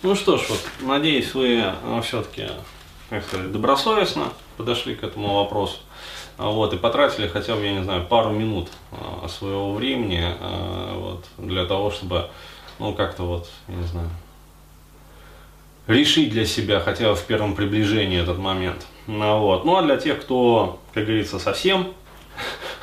Ну 0.00 0.14
что 0.14 0.36
ж, 0.36 0.42
вот, 0.48 0.60
надеюсь, 0.82 1.34
вы 1.34 1.60
а, 1.60 2.00
все-таки, 2.02 2.46
как 3.10 3.24
сказать, 3.24 3.50
добросовестно 3.50 4.32
подошли 4.56 4.94
к 4.94 5.02
этому 5.02 5.34
вопросу. 5.34 5.78
А, 6.36 6.50
вот, 6.50 6.72
и 6.72 6.76
потратили 6.76 7.26
хотя 7.26 7.56
бы, 7.56 7.64
я 7.64 7.72
не 7.72 7.82
знаю, 7.82 8.06
пару 8.06 8.30
минут 8.30 8.68
а, 8.92 9.26
своего 9.26 9.74
времени 9.74 10.22
а, 10.22 10.96
вот, 10.96 11.24
для 11.36 11.66
того, 11.66 11.90
чтобы, 11.90 12.30
ну, 12.78 12.94
как-то 12.94 13.24
вот, 13.24 13.50
я 13.66 13.74
не 13.74 13.86
знаю, 13.88 14.08
решить 15.88 16.30
для 16.30 16.46
себя 16.46 16.78
хотя 16.78 17.10
бы 17.10 17.16
в 17.16 17.24
первом 17.24 17.56
приближении 17.56 18.22
этот 18.22 18.38
момент. 18.38 18.86
Ну, 19.08 19.40
вот. 19.40 19.64
ну 19.64 19.78
а 19.78 19.82
для 19.82 19.96
тех, 19.96 20.20
кто, 20.20 20.78
как 20.94 21.06
говорится, 21.06 21.40
совсем 21.40 21.92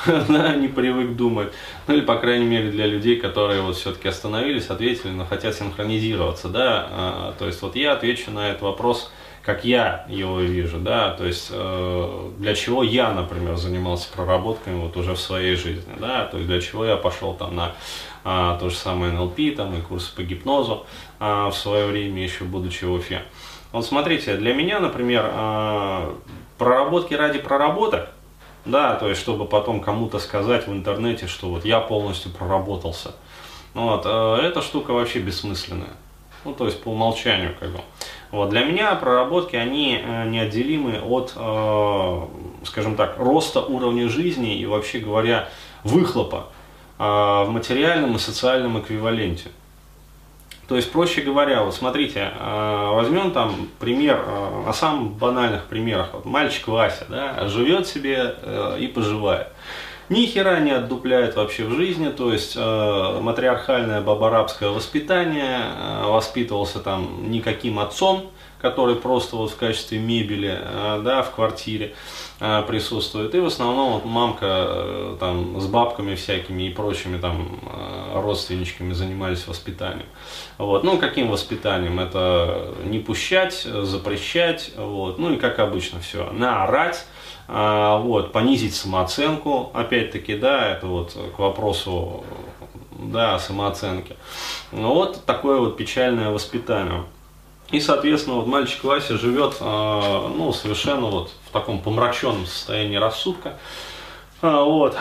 да, 0.29 0.55
не 0.55 0.67
привык 0.67 1.15
думать, 1.15 1.51
ну 1.87 1.95
или, 1.95 2.01
по 2.01 2.15
крайней 2.15 2.45
мере, 2.45 2.69
для 2.69 2.85
людей, 2.85 3.17
которые 3.17 3.61
вот 3.61 3.75
все-таки 3.75 4.07
остановились, 4.07 4.69
ответили, 4.69 5.11
но 5.11 5.25
хотят 5.25 5.55
синхронизироваться, 5.55 6.49
да, 6.49 6.87
а, 6.89 7.35
то 7.37 7.47
есть 7.47 7.61
вот 7.61 7.75
я 7.75 7.93
отвечу 7.93 8.31
на 8.31 8.49
этот 8.49 8.61
вопрос, 8.63 9.11
как 9.41 9.63
я 9.63 10.05
его 10.09 10.39
вижу, 10.39 10.79
да, 10.79 11.11
то 11.11 11.25
есть 11.25 11.49
э, 11.51 12.31
для 12.39 12.55
чего 12.55 12.81
я, 12.81 13.11
например, 13.11 13.57
занимался 13.57 14.11
проработками 14.11 14.81
вот 14.81 14.97
уже 14.97 15.13
в 15.13 15.19
своей 15.19 15.55
жизни, 15.55 15.93
да, 15.99 16.25
то 16.25 16.37
есть 16.37 16.49
для 16.49 16.59
чего 16.59 16.83
я 16.83 16.97
пошел 16.97 17.35
там 17.35 17.55
на 17.55 17.73
а, 18.23 18.57
то 18.57 18.69
же 18.69 18.75
самое 18.75 19.11
НЛП, 19.11 19.55
там 19.55 19.77
и 19.77 19.81
курсы 19.81 20.15
по 20.15 20.23
гипнозу 20.23 20.87
а, 21.19 21.51
в 21.51 21.55
свое 21.55 21.85
время 21.85 22.23
еще 22.23 22.43
будучи 22.43 22.85
в 22.85 22.93
Уфе. 22.93 23.21
Вот 23.71 23.85
смотрите, 23.85 24.35
для 24.37 24.55
меня, 24.55 24.79
например, 24.79 25.29
а, 25.31 26.15
проработки 26.57 27.13
ради 27.13 27.37
проработок, 27.37 28.09
да, 28.65 28.95
то 28.95 29.07
есть 29.09 29.21
чтобы 29.21 29.45
потом 29.45 29.79
кому-то 29.79 30.19
сказать 30.19 30.67
в 30.67 30.71
интернете, 30.71 31.27
что 31.27 31.49
вот 31.49 31.65
я 31.65 31.79
полностью 31.79 32.31
проработался, 32.31 33.13
вот, 33.73 34.03
а, 34.05 34.37
эта 34.41 34.61
штука 34.61 34.91
вообще 34.91 35.19
бессмысленная. 35.19 35.93
Ну, 36.45 36.53
то 36.53 36.65
есть 36.65 36.81
по 36.81 36.89
умолчанию, 36.89 37.55
как 37.59 37.71
бы. 37.71 37.79
Вот, 38.31 38.49
для 38.49 38.63
меня 38.63 38.93
проработки, 38.95 39.55
они 39.55 39.99
э, 40.01 40.29
неотделимы 40.29 40.99
от, 40.99 41.33
э, 41.35 42.21
скажем 42.65 42.95
так, 42.95 43.17
роста 43.17 43.61
уровня 43.61 44.07
жизни 44.09 44.55
и, 44.57 44.65
вообще 44.65 44.99
говоря, 44.99 45.49
выхлопа 45.83 46.47
э, 46.99 47.03
в 47.03 47.47
материальном 47.49 48.15
и 48.15 48.19
социальном 48.19 48.79
эквиваленте. 48.79 49.49
То 50.67 50.75
есть, 50.75 50.91
проще 50.91 51.21
говоря, 51.21 51.63
вот 51.63 51.75
смотрите, 51.75 52.31
э, 52.39 52.89
возьмем 52.93 53.31
там 53.31 53.69
пример, 53.79 54.23
э, 54.25 54.63
на 54.65 54.73
самых 54.73 55.11
банальных 55.13 55.65
примерах, 55.65 56.09
вот 56.13 56.25
мальчик 56.25 56.67
Вася, 56.67 57.05
да, 57.07 57.47
живет 57.47 57.87
себе 57.87 58.35
э, 58.41 58.77
и 58.79 58.87
поживает 58.87 59.47
ни 60.09 60.25
хера 60.25 60.59
не 60.59 60.71
отдупляет 60.71 61.35
вообще 61.35 61.63
в 61.63 61.71
жизни, 61.71 62.09
то 62.09 62.31
есть 62.31 62.55
э, 62.55 63.19
матриархальное 63.21 64.01
бабарабское 64.01 64.69
воспитание, 64.69 65.61
э, 65.61 66.03
воспитывался 66.07 66.79
там 66.79 67.31
никаким 67.31 67.79
отцом, 67.79 68.29
который 68.61 68.95
просто 68.95 69.35
вот 69.35 69.51
в 69.51 69.57
качестве 69.57 69.99
мебели 69.99 70.57
э, 70.59 71.01
да, 71.03 71.21
в 71.21 71.31
квартире 71.31 71.93
э, 72.39 72.63
присутствует. 72.67 73.35
И 73.35 73.39
в 73.39 73.45
основном 73.45 73.93
вот 73.93 74.05
мамка 74.05 74.45
э, 74.45 75.17
там 75.19 75.59
с 75.59 75.67
бабками 75.67 76.15
всякими 76.15 76.63
и 76.63 76.69
прочими 76.69 77.19
там 77.19 77.59
э, 77.63 78.19
родственничками 78.19 78.93
занимались 78.93 79.47
воспитанием. 79.47 80.07
Вот. 80.57 80.83
Ну, 80.83 80.97
каким 80.97 81.29
воспитанием? 81.29 81.99
Это 81.99 82.73
не 82.85 82.99
пущать, 82.99 83.63
запрещать, 83.63 84.71
вот. 84.77 85.19
ну 85.19 85.33
и 85.33 85.37
как 85.37 85.59
обычно 85.59 85.99
все, 85.99 86.29
наорать, 86.31 87.05
вот, 87.47 88.31
понизить 88.31 88.75
самооценку, 88.75 89.69
опять-таки, 89.73 90.35
да, 90.35 90.71
это 90.71 90.87
вот 90.87 91.15
к 91.35 91.39
вопросу, 91.39 92.23
да, 92.91 93.37
самооценки. 93.39 94.15
Ну, 94.71 94.93
вот 94.93 95.25
такое 95.25 95.59
вот 95.59 95.77
печальное 95.77 96.31
воспитание. 96.31 97.03
И, 97.71 97.79
соответственно, 97.79 98.37
вот 98.37 98.47
мальчик 98.47 98.83
Вася 98.83 99.17
живет, 99.17 99.57
а, 99.59 100.29
ну, 100.29 100.53
совершенно 100.53 101.07
вот 101.07 101.31
в 101.47 101.51
таком 101.51 101.79
помраченном 101.79 102.45
состоянии 102.45 102.97
рассудка. 102.97 103.57
А, 104.41 104.63
вот. 104.63 104.95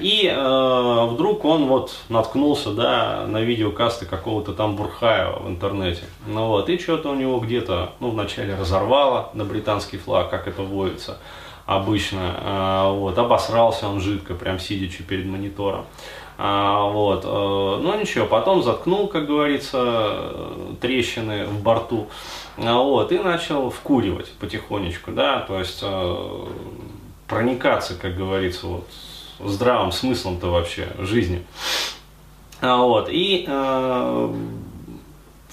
И 0.00 0.26
э, 0.26 1.06
вдруг 1.06 1.44
он 1.44 1.66
вот 1.66 1.96
наткнулся, 2.08 2.70
да, 2.72 3.26
на 3.26 3.40
видеокасты 3.40 4.06
какого-то 4.06 4.52
там 4.52 4.76
Бурхаева 4.76 5.40
в 5.40 5.48
интернете. 5.48 6.02
Ну 6.26 6.48
вот, 6.48 6.68
и 6.68 6.78
что-то 6.78 7.10
у 7.10 7.14
него 7.14 7.38
где-то, 7.40 7.92
ну, 8.00 8.10
вначале 8.10 8.54
разорвало 8.54 9.30
на 9.34 9.44
британский 9.44 9.98
флаг, 9.98 10.30
как 10.30 10.48
это 10.48 10.62
водится 10.62 11.18
обычно. 11.70 12.34
А, 12.38 12.92
вот, 12.92 13.16
обосрался 13.16 13.88
он 13.88 14.00
жидко, 14.00 14.34
прям 14.34 14.58
сидячи 14.58 15.04
перед 15.04 15.26
монитором. 15.26 15.86
А, 16.36 16.84
вот, 16.88 17.24
э, 17.24 17.28
ну 17.28 18.00
ничего, 18.00 18.26
потом 18.26 18.62
заткнул, 18.62 19.06
как 19.06 19.26
говорится, 19.26 20.32
трещины 20.80 21.44
в 21.44 21.62
борту. 21.62 22.08
А, 22.56 22.78
вот, 22.78 23.12
и 23.12 23.18
начал 23.18 23.70
вкуривать 23.70 24.32
потихонечку, 24.32 25.12
да, 25.12 25.40
то 25.40 25.60
есть 25.60 25.80
э, 25.82 26.46
проникаться, 27.28 27.94
как 27.94 28.16
говорится, 28.16 28.66
вот, 28.66 28.88
здравым 29.38 29.92
смыслом-то 29.92 30.48
вообще 30.48 30.88
жизни. 30.98 31.44
Вот, 32.60 33.08
и 33.10 33.44
э, 33.46 34.34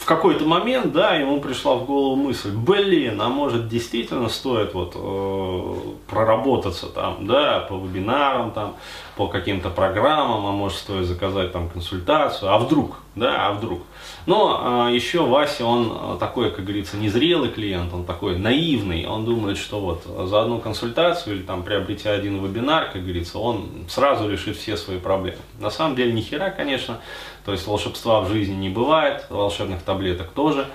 какой-то 0.08 0.46
момент, 0.46 0.94
да, 0.94 1.16
ему 1.16 1.42
пришла 1.42 1.76
в 1.76 1.86
голову 1.86 2.16
мысль, 2.16 2.52
блин, 2.52 3.22
а 3.22 3.28
может 3.28 3.68
действительно 3.68 4.30
стоит 4.30 4.74
вот 4.74 4.94
э, 4.96 5.76
проработаться 6.10 6.88
там, 6.88 7.28
да, 7.28 7.60
по 7.60 7.76
вебинарам 7.76 8.52
там, 8.52 8.76
по 9.18 9.28
каким-то 9.28 9.70
программам, 9.70 10.46
а 10.48 10.52
может 10.52 10.78
стоит 10.78 11.06
заказать 11.06 11.52
там 11.52 11.68
консультацию, 11.68 12.54
а 12.54 12.58
вдруг, 12.58 13.00
да, 13.16 13.48
а 13.48 13.52
вдруг. 13.52 13.82
Но 14.26 14.88
э, 14.90 14.96
еще 14.96 15.26
Вася, 15.26 15.66
он 15.66 15.92
э, 15.92 16.18
такой, 16.20 16.52
как 16.52 16.64
говорится, 16.64 16.96
незрелый 16.96 17.50
клиент, 17.50 17.94
он 17.94 18.06
такой 18.06 18.38
наивный, 18.38 19.06
он 19.06 19.26
думает, 19.26 19.58
что 19.58 19.82
вот 19.82 20.04
за 20.06 20.42
одну 20.42 20.60
консультацию 20.60 21.36
или 21.36 21.44
там 21.44 21.64
приобретя 21.64 22.12
один 22.12 22.42
вебинар, 22.42 22.92
как 22.94 23.04
говорится, 23.04 23.40
он 23.40 23.68
сразу 23.90 24.30
решит 24.30 24.56
все 24.56 24.78
свои 24.78 25.00
проблемы. 25.00 25.40
На 25.60 25.70
самом 25.70 25.98
деле 25.98 26.14
ни 26.14 26.22
хера, 26.22 26.50
конечно, 26.50 27.02
то 27.44 27.52
есть 27.52 27.66
волшебства 27.68 28.22
в 28.22 28.30
жизни 28.30 28.56
не 28.56 28.70
бывает, 28.70 29.26
волшебных 29.30 29.82
таблеток 29.82 29.97
тоже. 30.34 30.68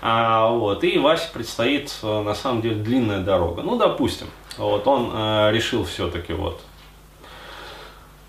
А, 0.00 0.48
вот, 0.50 0.84
и 0.84 0.98
Васе 0.98 1.28
предстоит 1.32 1.92
э, 2.02 2.22
на 2.22 2.34
самом 2.34 2.62
деле 2.62 2.76
длинная 2.76 3.20
дорога. 3.20 3.62
Ну, 3.62 3.76
допустим, 3.76 4.28
вот 4.56 4.86
он 4.86 5.10
э, 5.12 5.50
решил 5.52 5.84
все-таки 5.84 6.32
вот 6.32 6.60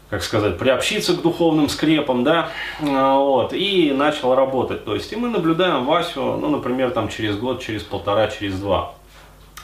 как 0.09 0.23
сказать, 0.23 0.57
приобщиться 0.57 1.15
к 1.15 1.21
духовным 1.21 1.69
скрепам, 1.69 2.23
да, 2.23 2.49
а, 2.81 3.19
вот, 3.19 3.53
и 3.53 3.91
начал 3.91 4.33
работать. 4.33 4.83
То 4.83 4.95
есть, 4.95 5.13
и 5.13 5.15
мы 5.15 5.29
наблюдаем 5.29 5.85
Васю, 5.85 6.38
ну, 6.38 6.49
например, 6.49 6.91
там 6.91 7.09
через 7.09 7.38
год, 7.38 7.61
через 7.61 7.83
полтора, 7.83 8.27
через 8.27 8.59
два. 8.59 8.95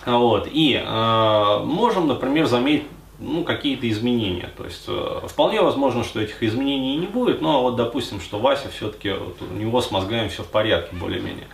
Вот, 0.06 0.48
и 0.52 0.80
э, 0.86 1.60
можем, 1.64 2.08
например, 2.08 2.46
заметить 2.46 2.86
ну, 3.20 3.44
какие-то 3.44 3.90
изменения. 3.90 4.50
То 4.58 4.66
есть 4.66 4.86
э, 4.88 5.22
вполне 5.28 5.62
возможно, 5.62 6.04
что 6.04 6.20
этих 6.20 6.44
изменений 6.44 6.98
не 6.98 7.08
будет, 7.08 7.42
но 7.42 7.62
вот 7.62 7.76
допустим, 7.76 8.20
что 8.20 8.40
Вася 8.40 8.70
все-таки 8.70 9.12
вот, 9.12 9.38
у 9.42 9.54
него 9.54 9.82
с 9.82 9.92
мозгами 9.92 10.28
все 10.28 10.44
в 10.44 10.48
порядке 10.48 10.96
более-менее. 10.96 11.48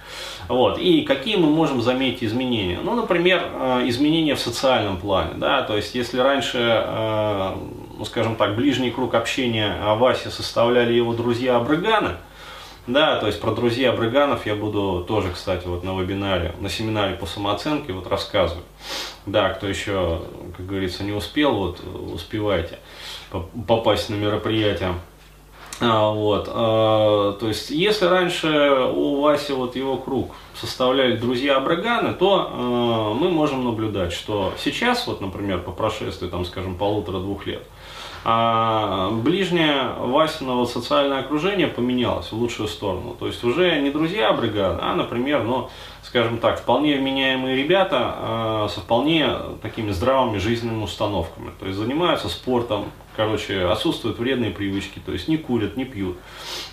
Вот. 0.48 0.80
И 0.80 1.04
какие 1.04 1.36
мы 1.36 1.48
можем 1.48 1.82
заметить 1.82 2.24
изменения? 2.24 2.80
Ну, 2.84 2.96
например, 2.96 3.44
э, 3.54 3.84
изменения 3.88 4.36
в 4.36 4.40
социальном 4.40 4.98
плане. 4.98 5.36
Да? 5.36 5.62
То 5.62 5.76
есть 5.76 5.94
если 5.94 6.20
раньше, 6.20 6.58
э, 6.60 7.56
ну, 7.98 8.06
скажем 8.06 8.36
так, 8.36 8.56
ближний 8.56 8.92
круг 8.92 9.14
общения 9.14 9.78
Васи 9.96 10.30
составляли 10.30 10.94
его 10.94 11.14
друзья-абрыганы, 11.14 12.18
да, 12.88 13.18
то 13.18 13.28
есть 13.28 13.40
про 13.40 13.52
друзей 13.52 13.90
Брыганов 13.92 14.46
я 14.46 14.56
буду 14.56 15.06
тоже, 15.08 15.31
кстати, 15.31 15.68
вот 15.68 15.84
на 15.84 16.00
вебинаре, 16.00 16.56
на 16.59 16.69
семинаре 16.69 17.16
по 17.16 17.25
самооценке 17.25 17.94
вот 17.94 18.08
рассказывать. 18.08 18.66
Да, 19.25 19.50
кто 19.50 19.68
еще, 19.68 20.22
как 20.58 20.66
говорится, 20.66 21.03
не 21.03 21.12
успел, 21.12 21.53
вот 21.53 21.80
успевайте 22.14 22.80
попасть 23.68 24.09
на 24.09 24.16
мероприятие. 24.16 24.96
А, 25.84 26.12
вот, 26.12 26.47
а, 26.47 27.34
то 27.40 27.47
есть, 27.47 27.72
если 27.72 28.06
раньше 28.06 28.47
у 28.94 29.22
Васи 29.22 29.52
вот 29.52 29.76
его 29.76 29.97
круг 29.97 30.35
составляли 30.53 31.17
друзья 31.17 31.59
Браганы, 31.59 32.14
то 32.14 32.52
а, 32.52 33.14
мы 33.16 33.32
можем 33.32 33.66
наблюдать, 33.66 34.14
что 34.14 34.53
сейчас, 34.59 35.08
вот, 35.08 35.22
например, 35.22 35.61
по 35.61 35.72
прошествии, 35.72 36.28
там, 36.28 36.46
скажем, 36.46 36.76
полутора-двух 36.76 37.47
лет, 37.47 37.64
а 38.23 39.09
ближнее 39.12 39.94
Васиного 39.97 40.66
социальное 40.66 41.20
окружение 41.20 41.68
поменялось 41.68 42.32
в 42.32 42.34
лучшую 42.34 42.68
сторону. 42.68 43.16
То 43.20 43.28
есть 43.28 43.44
уже 43.44 43.79
не 43.82 43.90
друзья 43.90 44.32
бригады, 44.34 44.79
а, 44.82 44.94
например, 44.94 45.44
ну, 45.44 45.70
скажем 46.03 46.38
так, 46.38 46.59
вполне 46.59 46.97
вменяемые 46.97 47.56
ребята 47.56 48.16
э, 48.18 48.68
со 48.73 48.82
вполне 48.82 49.28
такими 49.62 49.91
здравыми 49.91 50.38
жизненными 50.38 50.84
установками. 50.84 51.52
То 51.59 51.66
есть 51.66 51.78
занимаются 51.78 52.29
спортом, 52.29 52.85
короче, 53.16 53.66
отсутствуют 53.66 54.19
вредные 54.19 54.52
привычки, 54.52 55.02
то 55.05 55.11
есть 55.11 55.28
не 55.28 55.37
курят, 55.37 55.78
не 55.78 55.85
пьют. 55.85 56.17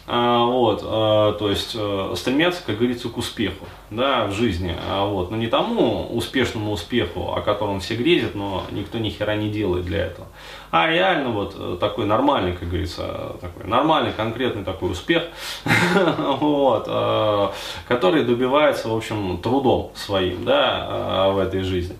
А, 0.06 0.44
вот, 0.44 0.82
а, 0.84 1.32
то 1.34 1.50
есть 1.50 1.76
а, 1.78 2.14
стремятся, 2.16 2.62
как 2.64 2.78
говорится, 2.78 3.08
к 3.10 3.18
успеху 3.18 3.66
да, 3.90 4.26
в 4.26 4.32
жизни. 4.32 4.74
А, 4.88 5.04
вот, 5.04 5.30
но 5.30 5.36
не 5.36 5.48
тому 5.48 6.08
успешному 6.16 6.72
успеху, 6.72 7.34
о 7.34 7.42
котором 7.42 7.80
все 7.80 7.94
грезят, 7.94 8.34
но 8.34 8.64
никто 8.70 8.98
ни 8.98 9.10
хера 9.10 9.36
не 9.36 9.50
делает 9.50 9.84
для 9.84 10.06
этого. 10.06 10.28
А 10.70 10.88
реально 10.88 11.30
вот 11.30 11.54
э, 11.58 11.76
такой 11.80 12.04
нормальный, 12.04 12.52
как 12.52 12.68
говорится, 12.68 13.36
такой 13.40 13.64
нормальный, 13.64 14.12
конкретный 14.12 14.64
такой 14.64 14.92
успех, 14.92 15.24
вот, 16.40 16.84
а, 16.88 17.52
который 17.86 18.24
добивается, 18.24 18.88
в 18.88 18.96
общем, 18.96 19.38
трудом 19.38 19.92
своим 19.94 20.44
да, 20.44 21.30
в 21.30 21.38
этой 21.38 21.62
жизни. 21.62 21.96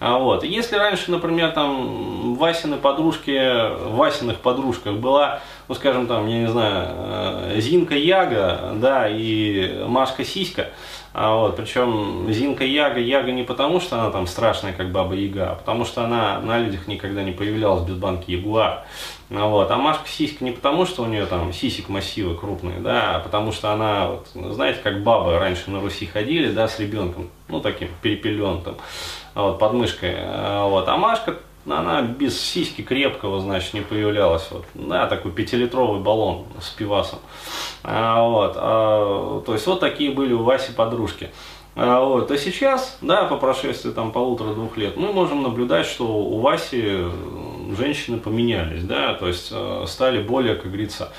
А 0.00 0.18
вот. 0.18 0.44
Если 0.44 0.76
раньше, 0.76 1.10
например, 1.10 1.52
там 1.52 2.34
Васины 2.34 2.78
подружки, 2.78 3.90
Васиных 3.90 4.38
подружках 4.38 4.94
была, 4.94 5.40
ну 5.70 5.76
скажем 5.76 6.08
там, 6.08 6.26
я 6.26 6.40
не 6.40 6.48
знаю, 6.48 6.88
э, 6.88 7.60
Зинка 7.60 7.94
Яга, 7.94 8.72
да, 8.74 9.06
и 9.08 9.84
Машка 9.86 10.24
Сиська, 10.24 10.70
а 11.12 11.36
вот, 11.36 11.54
причем 11.54 12.26
Зинка 12.28 12.64
Яга, 12.64 12.98
Яга 12.98 13.30
не 13.30 13.44
потому, 13.44 13.78
что 13.78 14.00
она 14.00 14.10
там 14.10 14.26
страшная, 14.26 14.72
как 14.72 14.90
Баба 14.90 15.14
Яга, 15.14 15.52
а 15.52 15.54
потому 15.54 15.84
что 15.84 16.02
она 16.02 16.40
на 16.40 16.58
людях 16.58 16.88
никогда 16.88 17.22
не 17.22 17.30
появлялась 17.30 17.86
без 17.86 17.94
банки 17.94 18.32
Ягуар. 18.32 18.84
Ну, 19.28 19.48
вот. 19.48 19.70
А 19.70 19.76
Машка 19.76 20.08
Сиська 20.08 20.42
не 20.42 20.50
потому, 20.50 20.86
что 20.86 21.04
у 21.04 21.06
нее 21.06 21.24
там 21.26 21.52
сисек 21.52 21.88
массивы 21.88 22.34
крупные, 22.34 22.80
да, 22.80 23.14
а 23.14 23.20
потому 23.20 23.52
что 23.52 23.70
она, 23.70 24.08
вот, 24.08 24.26
знаете, 24.34 24.80
как 24.82 25.04
бабы 25.04 25.38
раньше 25.38 25.70
на 25.70 25.80
Руси 25.80 26.04
ходили, 26.04 26.50
да, 26.50 26.66
с 26.66 26.80
ребенком, 26.80 27.30
ну, 27.46 27.60
таким 27.60 27.90
перепеленным 28.02 28.74
вот, 29.36 29.60
под 29.60 29.72
мышкой. 29.74 30.16
А, 30.16 30.66
вот. 30.66 30.88
А 30.88 30.96
Машка, 30.96 31.36
она 31.78 32.02
без 32.02 32.40
сиськи 32.40 32.82
крепкого, 32.82 33.40
значит, 33.40 33.74
не 33.74 33.80
появлялась. 33.80 34.48
Вот. 34.50 34.64
Да, 34.74 35.06
такой 35.06 35.32
пятилитровый 35.32 36.00
баллон 36.00 36.46
с 36.60 36.68
пивасом. 36.70 37.20
А, 37.82 38.22
вот. 38.22 38.52
А, 38.56 39.42
то 39.46 39.52
есть 39.52 39.66
вот 39.66 39.80
такие 39.80 40.10
были 40.10 40.32
у 40.32 40.42
Васи 40.42 40.72
подружки. 40.72 41.30
А, 41.76 42.00
вот. 42.00 42.30
А 42.30 42.36
сейчас, 42.36 42.98
да, 43.00 43.24
по 43.24 43.36
прошествии 43.36 43.90
там 43.90 44.12
полутора-двух 44.12 44.76
лет, 44.76 44.96
мы 44.96 45.12
можем 45.12 45.42
наблюдать, 45.42 45.86
что 45.86 46.04
у 46.06 46.40
Васи 46.40 47.04
женщины 47.76 48.18
поменялись, 48.18 48.84
да, 48.84 49.14
то 49.14 49.28
есть 49.28 49.48
э, 49.52 49.84
стали 49.86 50.22
более, 50.22 50.54
как 50.54 50.66
говорится, 50.66 51.12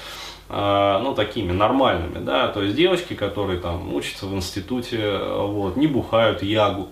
э, 0.49 0.99
ну, 1.01 1.13
такими 1.13 1.51
нормальными, 1.51 2.23
да, 2.23 2.47
то 2.47 2.61
есть 2.61 2.75
девочки, 2.75 3.13
которые 3.13 3.59
там 3.59 3.93
учатся 3.93 4.25
в 4.25 4.33
институте, 4.33 5.17
вот, 5.17 5.77
не 5.77 5.87
бухают 5.87 6.43
ягу, 6.43 6.89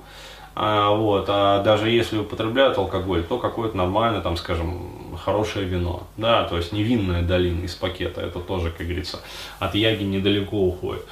а, 0.62 0.92
вот, 0.92 1.28
а 1.30 1.64
даже 1.64 1.90
если 1.90 2.18
употребляют 2.18 2.78
алкоголь, 2.78 3.24
то 3.24 3.38
какое-то 3.38 3.78
нормальное, 3.78 4.20
там, 4.20 4.36
скажем, 4.36 5.16
хорошее 5.24 5.66
вино, 5.66 6.04
да, 6.18 6.44
то 6.44 6.58
есть 6.58 6.74
невинная 6.74 7.22
долина 7.22 7.64
из 7.64 7.76
пакета, 7.76 8.20
это 8.20 8.40
тоже, 8.40 8.70
как 8.70 8.86
говорится, 8.86 9.22
от 9.60 9.74
яги 9.74 10.04
недалеко 10.04 10.58
уходит. 10.58 11.06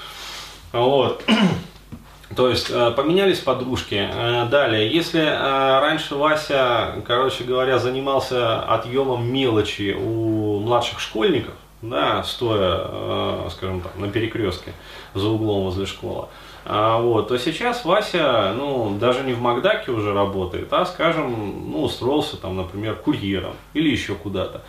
Вот. 0.74 1.24
То 2.36 2.50
есть 2.50 2.70
э, 2.70 2.92
поменялись 2.92 3.40
подружки. 3.40 3.96
Э, 3.96 4.46
далее, 4.52 4.92
если 4.94 5.22
э, 5.22 5.80
раньше 5.80 6.16
Вася, 6.16 6.96
короче 7.08 7.46
говоря, 7.46 7.80
занимался 7.80 8.62
отъемом 8.64 9.32
мелочи 9.32 9.96
у 9.98 10.60
младших 10.60 11.00
школьников, 11.00 11.54
да, 11.82 12.24
стоя, 12.24 13.50
скажем 13.50 13.82
так, 13.82 13.96
на 13.98 14.10
перекрестке 14.10 14.74
за 15.14 15.28
углом 15.28 15.64
возле 15.64 15.86
школы, 15.86 16.28
а, 16.70 17.00
вот, 17.00 17.30
то 17.30 17.38
сейчас 17.40 17.86
Вася, 17.86 18.54
ну, 18.58 18.98
даже 19.00 19.24
не 19.24 19.32
в 19.32 19.40
Макдаке 19.40 19.90
уже 19.90 20.14
работает, 20.14 20.68
а, 20.72 20.86
скажем, 20.86 21.72
ну, 21.72 21.84
устроился 21.84 22.36
там, 22.36 22.58
например, 22.58 22.96
курьером 22.96 23.54
или 23.74 23.90
еще 23.90 24.16
куда-то. 24.16 24.64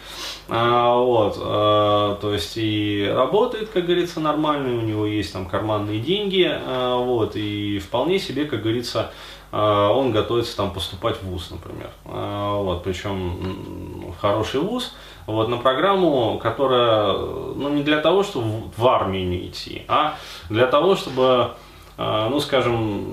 А, 0.49 0.95
вот, 0.95 1.37
а, 1.41 2.17
то 2.21 2.33
есть 2.33 2.53
и 2.57 3.11
работает, 3.13 3.71
как 3.71 3.87
говорится, 3.87 4.21
нормально, 4.21 4.79
у 4.79 4.83
него 4.83 5.07
есть 5.07 5.33
там 5.33 5.47
карманные 5.47 5.99
деньги, 5.99 6.49
а, 6.49 6.99
вот, 6.99 7.35
и 7.35 7.81
вполне 7.81 8.21
себе, 8.21 8.45
как 8.45 8.63
говорится, 8.63 9.11
он 9.51 10.13
готовится 10.13 10.57
там 10.57 10.73
поступать 10.73 11.17
в 11.17 11.23
ВУЗ, 11.23 11.53
например. 11.53 11.91
А, 12.05 12.57
вот, 12.57 12.85
причем 12.85 14.13
хороший 14.21 14.61
ВУЗ, 14.61 14.95
вот, 15.27 15.49
на 15.49 15.57
программу, 15.57 16.39
которая, 16.39 17.13
ну, 17.13 17.69
не 17.71 17.83
для 17.83 18.01
того, 18.01 18.23
чтобы 18.23 18.71
в 18.77 18.87
армию 18.87 19.27
не 19.27 19.47
идти, 19.47 19.85
а 19.89 20.17
для 20.51 20.67
того, 20.67 20.97
чтобы 20.97 21.53
а, 21.99 22.29
ну, 22.29 22.39
скажем, 22.39 23.05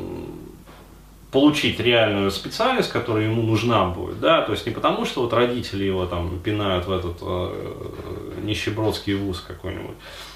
получить 1.31 1.79
реальную 1.79 2.29
специальность, 2.29 2.91
которая 2.91 3.25
ему 3.25 3.41
нужна 3.41 3.85
будет, 3.85 4.19
да, 4.19 4.43
то 4.43 4.51
есть 4.51 4.65
не 4.67 4.71
потому, 4.71 5.05
что 5.05 5.23
вот 5.23 5.33
родители 5.33 5.83
его 5.83 6.05
там 6.05 6.39
пинают 6.39 6.85
в 6.85 6.91
этот 6.91 7.17
э, 7.21 8.24
нищебродский 8.45 9.15
вуз 9.15 9.43
какой-нибудь, 9.45 9.95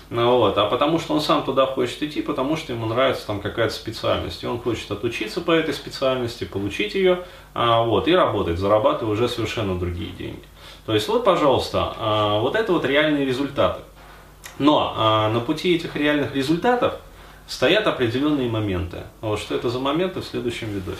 ну, 0.09 0.37
вот, 0.37 0.57
а 0.57 0.65
потому 0.65 0.97
что 0.97 1.13
он 1.13 1.21
сам 1.21 1.43
туда 1.43 1.67
хочет 1.67 2.01
идти, 2.01 2.23
потому 2.23 2.57
что 2.57 2.73
ему 2.73 2.87
нравится 2.87 3.27
там 3.27 3.39
какая-то 3.41 3.73
специальность, 3.73 4.43
и 4.43 4.47
он 4.47 4.59
хочет 4.59 4.89
отучиться 4.89 5.39
по 5.39 5.51
этой 5.51 5.73
специальности, 5.73 6.45
получить 6.45 6.95
ее, 6.95 7.25
а, 7.53 7.83
вот, 7.83 8.07
и 8.07 8.15
работать, 8.15 8.57
зарабатывая 8.57 9.13
уже 9.13 9.29
совершенно 9.29 9.77
другие 9.77 10.09
деньги. 10.11 10.43
То 10.87 10.95
есть 10.95 11.07
вот, 11.07 11.23
пожалуйста, 11.23 11.93
а, 11.97 12.39
вот 12.39 12.55
это 12.55 12.73
вот 12.73 12.85
реальные 12.85 13.23
результаты. 13.23 13.81
Но 14.57 14.95
а, 14.97 15.29
на 15.29 15.41
пути 15.41 15.75
этих 15.75 15.95
реальных 15.95 16.33
результатов 16.35 16.95
стоят 17.47 17.85
определенные 17.85 18.49
моменты. 18.49 19.03
Вот 19.21 19.39
что 19.39 19.53
это 19.53 19.69
за 19.69 19.79
моменты 19.79 20.21
в 20.21 20.25
следующем 20.25 20.69
видосе. 20.69 20.97